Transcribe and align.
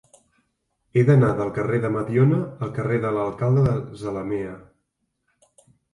He 0.93 1.01
d'anar 1.09 1.27
del 1.41 1.51
carrer 1.57 1.81
de 1.83 1.91
Mediona 1.97 2.39
al 2.69 2.71
carrer 2.79 2.97
de 3.05 3.11
l'Alcalde 3.19 3.67
de 3.69 3.77
Zalamea. 4.05 4.55